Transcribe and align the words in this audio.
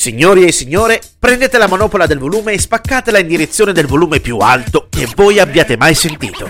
Signori 0.00 0.46
e 0.46 0.50
signore, 0.50 0.98
prendete 1.18 1.58
la 1.58 1.68
manopola 1.68 2.06
del 2.06 2.18
volume 2.18 2.54
e 2.54 2.58
spaccatela 2.58 3.18
in 3.18 3.26
direzione 3.26 3.74
del 3.74 3.84
volume 3.84 4.20
più 4.20 4.38
alto 4.38 4.86
che 4.88 5.06
voi 5.14 5.38
abbiate 5.38 5.76
mai 5.76 5.94
sentito. 5.94 6.48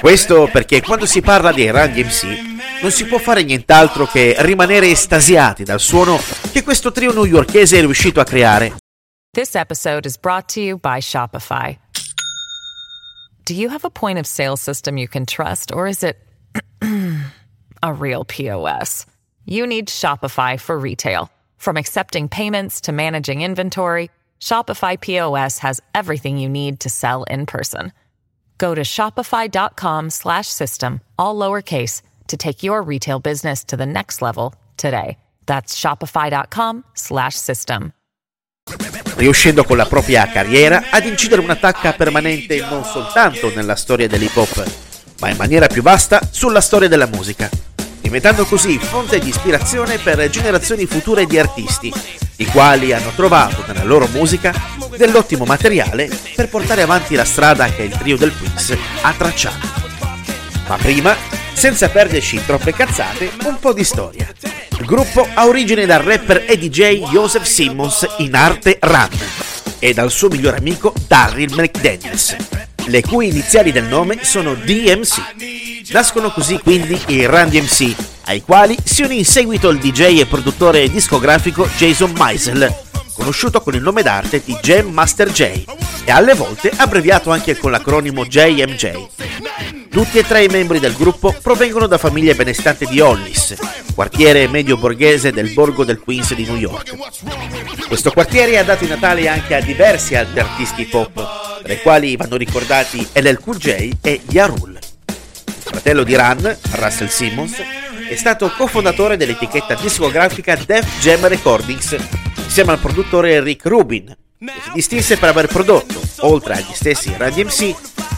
Questo 0.00 0.48
perché 0.50 0.82
quando 0.82 1.06
si 1.06 1.20
parla 1.20 1.52
dei 1.52 1.70
Run 1.70 1.92
DMC 1.92 2.82
non 2.82 2.90
si 2.90 3.04
può 3.04 3.18
fare 3.18 3.44
nient'altro 3.44 4.06
che 4.06 4.34
rimanere 4.40 4.90
estasiati 4.90 5.62
dal 5.62 5.78
suono 5.78 6.20
che 6.50 6.64
questo 6.64 6.90
trio 6.90 7.12
newyorkese 7.12 7.78
è 7.78 7.80
riuscito 7.82 8.18
a 8.18 8.24
creare. 8.24 8.74
This 9.30 9.54
episode 9.54 10.04
is 10.04 10.18
brought 10.18 10.52
to 10.54 10.60
you 10.60 10.76
by 10.76 10.98
Shopify. 10.98 11.78
Do 13.44 13.54
you 13.54 13.70
have 13.70 13.84
a 13.84 13.90
point 13.90 14.18
of 14.18 14.26
sale 14.26 14.56
system 14.56 14.96
you 14.96 15.06
can 15.06 15.24
trust, 15.24 15.70
or 15.72 15.86
is 15.86 16.02
it 16.02 16.16
a 16.82 17.92
real 17.92 18.24
POS? 18.24 19.06
You 19.44 19.68
need 19.68 19.86
Shopify 19.86 20.58
for 20.58 20.76
retail. 20.76 21.30
From 21.66 21.76
accepting 21.76 22.28
payments 22.28 22.82
to 22.82 22.92
managing 22.92 23.42
inventory, 23.42 24.08
Shopify 24.40 24.96
POS 25.00 25.58
has 25.58 25.80
everything 25.96 26.38
you 26.38 26.48
need 26.48 26.78
to 26.78 26.88
sell 26.88 27.24
in 27.24 27.44
person. 27.44 27.92
Go 28.56 28.76
to 28.76 28.82
shopify.com 28.82 30.10
slash 30.10 30.46
system, 30.46 31.00
all 31.18 31.34
lowercase, 31.34 32.02
to 32.28 32.36
take 32.36 32.62
your 32.62 32.82
retail 32.82 33.18
business 33.18 33.64
to 33.64 33.76
the 33.76 33.84
next 33.84 34.22
level 34.22 34.54
today. 34.76 35.18
That's 35.46 35.74
shopify.com 35.74 36.84
slash 36.94 37.34
system. 37.34 37.92
riuscendo 39.16 39.64
con 39.64 39.76
la 39.76 39.86
propria 39.86 40.28
carriera 40.28 40.84
ad 40.90 41.04
incidere 41.04 41.40
una 41.40 41.56
tacca 41.56 41.94
permanente 41.94 42.60
non 42.60 42.84
soltanto 42.84 43.52
nella 43.56 43.74
storia 43.74 44.06
dell'hip 44.06 44.36
hop, 44.36 44.72
ma 45.18 45.30
in 45.30 45.36
maniera 45.36 45.66
più 45.66 45.82
vasta 45.82 46.20
sulla 46.30 46.60
storia 46.60 46.86
della 46.86 47.06
musica, 47.06 47.50
diventando 48.06 48.44
così 48.44 48.78
fonte 48.78 49.18
di 49.18 49.30
ispirazione 49.30 49.98
per 49.98 50.30
generazioni 50.30 50.86
future 50.86 51.26
di 51.26 51.40
artisti, 51.40 51.92
i 52.36 52.46
quali 52.46 52.92
hanno 52.92 53.10
trovato 53.16 53.64
nella 53.66 53.82
loro 53.82 54.06
musica 54.12 54.54
dell'ottimo 54.96 55.44
materiale 55.44 56.08
per 56.36 56.48
portare 56.48 56.82
avanti 56.82 57.16
la 57.16 57.24
strada 57.24 57.68
che 57.68 57.82
il 57.82 57.98
trio 57.98 58.16
del 58.16 58.32
Queens 58.32 58.76
ha 59.02 59.12
tracciato. 59.12 59.66
Ma 60.68 60.76
prima, 60.76 61.16
senza 61.52 61.88
perderci 61.88 62.40
troppe 62.46 62.72
cazzate, 62.72 63.28
un 63.42 63.58
po' 63.58 63.72
di 63.72 63.82
storia. 63.82 64.32
Il 64.78 64.86
gruppo 64.86 65.26
ha 65.34 65.44
origine 65.44 65.84
dal 65.84 66.02
rapper 66.02 66.44
e 66.46 66.56
DJ 66.56 67.08
Joseph 67.10 67.42
Simmons 67.44 68.06
in 68.18 68.36
arte 68.36 68.78
Run 68.82 69.18
e 69.80 69.92
dal 69.92 70.12
suo 70.12 70.28
migliore 70.28 70.58
amico 70.58 70.94
Darryl 71.08 71.52
McDaniels, 71.52 72.36
le 72.84 73.02
cui 73.02 73.30
iniziali 73.30 73.72
del 73.72 73.86
nome 73.86 74.20
sono 74.22 74.54
DMC. 74.54 75.55
Nascono 75.90 76.30
così 76.30 76.58
quindi 76.58 77.00
i 77.08 77.24
Run 77.26 77.48
DMC, 77.48 77.94
ai 78.24 78.42
quali 78.42 78.76
si 78.82 79.02
unì 79.02 79.18
in 79.18 79.24
seguito 79.24 79.68
il 79.68 79.78
DJ 79.78 80.20
e 80.20 80.26
produttore 80.26 80.88
discografico 80.88 81.68
Jason 81.76 82.12
Meisel, 82.16 82.74
conosciuto 83.14 83.60
con 83.60 83.74
il 83.74 83.82
nome 83.82 84.02
d'arte 84.02 84.42
di 84.44 84.56
Jam 84.60 84.88
Master 84.88 85.30
J 85.30 85.64
e 86.04 86.10
alle 86.10 86.34
volte 86.34 86.72
abbreviato 86.74 87.30
anche 87.30 87.56
con 87.56 87.70
l'acronimo 87.70 88.26
JMJ. 88.26 89.06
Tutti 89.88 90.18
e 90.18 90.26
tre 90.26 90.44
i 90.44 90.48
membri 90.48 90.80
del 90.80 90.92
gruppo 90.92 91.34
provengono 91.40 91.86
da 91.86 91.98
famiglie 91.98 92.34
benestanti 92.34 92.84
di 92.86 93.00
Hollis, 93.00 93.54
quartiere 93.94 94.48
medio 94.48 94.76
borghese 94.76 95.30
del 95.30 95.52
borgo 95.52 95.84
del 95.84 96.00
Queens 96.00 96.34
di 96.34 96.44
New 96.44 96.56
York. 96.56 96.94
Questo 97.86 98.10
quartiere 98.10 98.58
ha 98.58 98.64
dato 98.64 98.84
i 98.84 98.88
natali 98.88 99.28
anche 99.28 99.54
a 99.54 99.60
diversi 99.60 100.16
altri 100.16 100.40
artisti 100.40 100.84
pop, 100.84 101.62
tra 101.62 101.72
i 101.72 101.80
quali 101.80 102.16
vanno 102.16 102.36
ricordati 102.36 103.06
LL 103.12 103.38
Cool 103.40 103.56
J 103.56 103.90
e 104.02 104.20
Yarul. 104.28 104.75
Fratello 105.76 106.04
di 106.04 106.16
Run, 106.16 106.56
Russell 106.70 107.08
Simmons, 107.08 107.54
è 108.08 108.16
stato 108.16 108.50
cofondatore 108.56 109.18
dell'etichetta 109.18 109.74
discografica 109.74 110.56
Def 110.56 111.00
Jam 111.00 111.28
Recordings, 111.28 111.94
insieme 112.42 112.72
al 112.72 112.78
produttore 112.78 113.42
Rick 113.42 113.66
Rubin, 113.66 114.06
che 114.38 114.52
si 114.64 114.70
distinse 114.72 115.18
per 115.18 115.28
aver 115.28 115.48
prodotto, 115.48 116.00
oltre 116.20 116.54
agli 116.54 116.72
stessi 116.72 117.14
Run 117.18 117.30
DMC, 117.30 117.74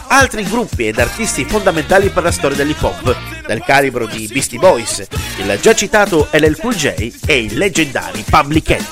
altri 0.07 0.43
gruppi 0.43 0.87
ed 0.87 0.99
artisti 0.99 1.43
fondamentali 1.43 2.07
per 2.07 2.23
la 2.23 2.31
storia 2.31 2.55
dell'hip 2.55 2.81
hop, 2.81 3.17
del 3.45 3.61
calibro 3.61 4.05
di 4.05 4.29
Beastie 4.31 4.57
Boys, 4.57 5.05
il 5.37 5.59
già 5.61 5.75
citato 5.75 6.29
LL 6.31 6.57
Cool 6.57 6.75
J 6.75 7.11
e 7.25 7.39
i 7.39 7.55
leggendari 7.55 8.23
Public 8.27 8.69
Enemy. 8.69 8.87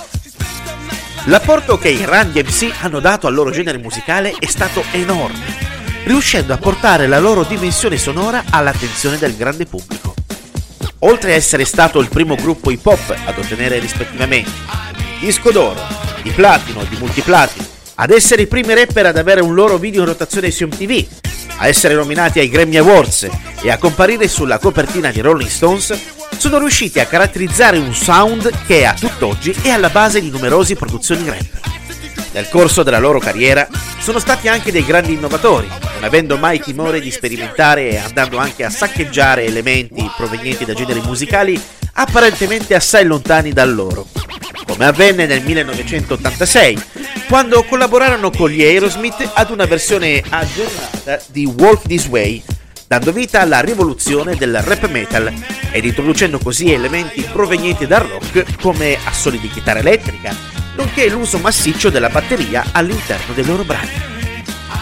L'apporto 1.27 1.77
che 1.77 1.87
i 1.87 2.03
Run 2.03 2.33
DMC 2.33 2.69
hanno 2.81 2.99
dato 2.99 3.27
al 3.27 3.33
loro 3.33 3.49
genere 3.49 3.77
musicale 3.77 4.35
è 4.37 4.45
stato 4.45 4.83
enorme, 4.91 5.66
riuscendo 6.07 6.53
a 6.53 6.57
portare 6.57 7.05
la 7.05 7.19
loro 7.19 7.43
dimensione 7.43 7.97
sonora 7.97 8.45
all'attenzione 8.49 9.17
del 9.17 9.35
grande 9.35 9.65
pubblico. 9.65 10.13
Oltre 10.99 11.33
a 11.33 11.35
essere 11.35 11.65
stato 11.65 11.99
il 11.99 12.07
primo 12.07 12.35
gruppo 12.35 12.71
hip 12.71 12.85
hop 12.85 13.15
ad 13.25 13.37
ottenere 13.37 13.77
rispettivamente 13.77 14.49
disco 15.19 15.51
d'oro, 15.51 15.79
di 16.21 16.29
platino 16.31 16.81
e 16.81 16.87
di 16.87 16.95
multiplatino, 16.97 17.65
ad 17.95 18.11
essere 18.11 18.43
i 18.43 18.47
primi 18.47 18.73
rapper 18.73 19.07
ad 19.07 19.17
avere 19.17 19.41
un 19.41 19.53
loro 19.53 19.77
video 19.77 20.01
in 20.01 20.07
rotazione 20.07 20.49
su 20.51 20.65
MTV, 20.65 21.05
a 21.57 21.67
essere 21.67 21.93
nominati 21.93 22.39
ai 22.39 22.49
Grammy 22.49 22.77
Awards 22.77 23.27
e 23.61 23.71
a 23.71 23.77
comparire 23.77 24.27
sulla 24.27 24.59
copertina 24.59 25.11
di 25.11 25.21
Rolling 25.21 25.49
Stones, 25.49 25.93
sono 26.37 26.59
riusciti 26.59 26.99
a 26.99 27.05
caratterizzare 27.05 27.77
un 27.77 27.93
sound 27.93 28.49
che 28.65 28.85
a 28.85 28.93
tutt'oggi 28.93 29.55
è 29.61 29.69
alla 29.69 29.89
base 29.89 30.21
di 30.21 30.29
numerose 30.29 30.75
produzioni 30.75 31.27
rap. 31.27 31.76
Nel 32.37 32.49
corso 32.49 32.83
della 32.83 32.99
loro 32.99 33.17
carriera 33.17 33.67
sono 33.97 34.19
stati 34.19 34.47
anche 34.47 34.71
dei 34.71 34.85
grandi 34.85 35.13
innovatori, 35.13 35.67
non 35.95 36.03
avendo 36.03 36.37
mai 36.37 36.59
timore 36.59 37.01
di 37.01 37.09
sperimentare 37.09 37.89
e 37.89 37.97
andando 37.97 38.37
anche 38.37 38.63
a 38.63 38.69
saccheggiare 38.69 39.43
elementi 39.43 40.07
provenienti 40.15 40.63
da 40.63 40.75
generi 40.75 41.01
musicali 41.01 41.59
apparentemente 41.93 42.75
assai 42.75 43.05
lontani 43.05 43.53
da 43.53 43.65
loro, 43.65 44.05
come 44.67 44.85
avvenne 44.85 45.25
nel 45.25 45.41
1986, 45.41 46.79
quando 47.27 47.63
collaborarono 47.63 48.29
con 48.29 48.51
gli 48.51 48.61
Aerosmith 48.61 49.31
ad 49.33 49.49
una 49.49 49.65
versione 49.65 50.21
aggiornata 50.29 51.19
di 51.31 51.47
Walk 51.47 51.87
This 51.87 52.05
Way, 52.05 52.43
dando 52.85 53.11
vita 53.11 53.41
alla 53.41 53.61
rivoluzione 53.61 54.35
del 54.35 54.61
rap 54.61 54.87
metal 54.89 55.33
ed 55.71 55.85
introducendo 55.85 56.37
così 56.37 56.71
elementi 56.71 57.27
provenienti 57.31 57.87
dal 57.87 58.03
rock 58.03 58.61
come 58.61 58.95
assoli 59.05 59.39
di 59.39 59.49
chitarra 59.49 59.79
elettrica, 59.79 60.56
nonché 60.77 61.09
l'uso 61.09 61.39
massiccio 61.39 61.89
della 61.89 62.09
batteria 62.09 62.63
all'interno 62.71 63.33
dei 63.33 63.45
loro 63.45 63.63
brani. 63.63 63.89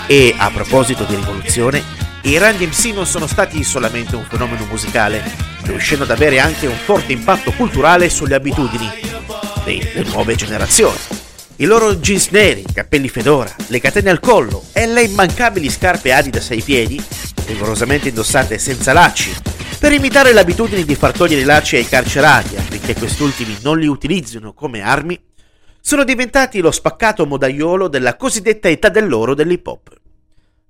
E 0.07 0.35
a 0.37 0.51
proposito 0.51 1.05
di 1.05 1.15
rivoluzione, 1.15 1.81
i 2.23 2.37
Run 2.37 2.57
DMC 2.57 2.85
non 2.93 3.05
sono 3.05 3.27
stati 3.27 3.63
solamente 3.63 4.15
un 4.15 4.25
fenomeno 4.25 4.65
musicale, 4.65 5.23
riuscendo 5.63 6.03
ad 6.03 6.11
avere 6.11 6.39
anche 6.39 6.67
un 6.67 6.75
forte 6.75 7.13
impatto 7.13 7.51
culturale 7.53 8.09
sulle 8.09 8.35
abitudini 8.35 8.89
delle 9.63 10.03
nuove 10.09 10.35
generazioni. 10.35 10.97
I 11.57 11.65
loro 11.65 11.95
jeans 11.95 12.27
neri, 12.29 12.65
capelli 12.73 13.07
fedora, 13.07 13.53
le 13.67 13.79
catene 13.79 14.09
al 14.09 14.19
collo 14.19 14.65
e 14.73 14.85
le 14.85 15.03
immancabili 15.03 15.69
scarpe 15.69 16.11
Adidas 16.11 16.49
ai 16.51 16.61
piedi, 16.61 17.01
rigorosamente 17.45 18.09
indossate 18.09 18.59
senza 18.59 18.91
lacci, 18.91 19.33
per 19.79 19.93
imitare 19.93 20.33
l'abitudine 20.33 20.83
di 20.83 20.95
far 20.95 21.13
togliere 21.13 21.41
i 21.41 21.45
lacci 21.45 21.77
ai 21.77 21.87
carcerati 21.87 22.57
affinché 22.57 22.95
quest'ultimi 22.95 23.57
non 23.61 23.79
li 23.79 23.87
utilizzino 23.87 24.53
come 24.53 24.81
armi, 24.81 25.17
sono 25.87 26.03
diventati 26.03 26.61
lo 26.61 26.71
spaccato 26.71 27.27
modaiolo 27.27 27.87
della 27.87 28.15
cosiddetta 28.15 28.67
età 28.67 28.89
dell'oro 28.89 29.35
dell'hip 29.35 29.67
hop. 29.67 29.95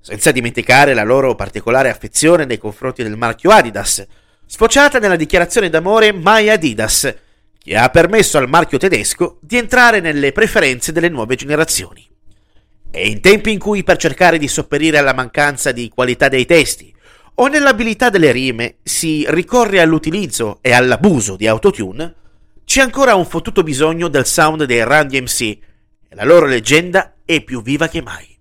Senza 0.02 0.30
dimenticare 0.32 0.94
la 0.94 1.04
loro 1.04 1.36
particolare 1.36 1.90
affezione 1.90 2.44
nei 2.44 2.58
confronti 2.58 3.02
del 3.02 3.16
marchio 3.16 3.52
Adidas, 3.52 4.06
sfociata 4.46 5.00
nella 5.00 5.16
dichiarazione 5.16 5.70
d'amore 5.70 6.12
My 6.12 6.50
Adidas, 6.50 7.16
che 7.58 7.78
ha 7.78 7.88
permesso 7.88 8.38
al 8.38 8.50
marchio 8.50 8.78
tedesco 8.78 9.38
di 9.40 9.56
entrare 9.56 10.02
nelle 10.02 10.34
preferenze 10.34 10.92
delle 10.92 11.08
nuove 11.08 11.36
generazioni. 11.36 12.06
E 12.92 13.08
in 13.08 13.22
tempi 13.22 13.54
in 13.54 13.60
cui 13.60 13.84
per 13.84 13.96
cercare 13.96 14.38
di 14.38 14.50
sopperire 14.50 14.98
alla 14.98 15.14
mancanza 15.14 15.72
di 15.72 15.88
qualità 15.96 16.28
dei 16.28 16.46
testi 16.46 16.94
o 17.36 17.48
nell'abilità 17.48 18.10
delle 18.10 18.34
rime 18.34 18.80
si 18.84 19.26
ricorre 19.30 19.80
all'utilizzo 19.80 20.58
e 20.60 20.74
all'abuso 20.74 21.38
di 21.38 21.48
autotune, 21.48 22.16
c'è 22.66 22.82
ancora 22.82 23.16
un 23.16 23.26
fottuto 23.26 23.64
bisogno 23.64 24.08
del 24.08 24.26
sound 24.26 24.64
dei 24.66 24.84
Run 24.84 25.08
DMC 25.08 25.42
e 25.42 25.60
la 26.10 26.26
loro 26.26 26.48
leggenda 26.48 27.14
è 27.24 27.42
più 27.42 27.62
viva 27.62 27.88
che 27.88 28.02
mai. 28.02 28.35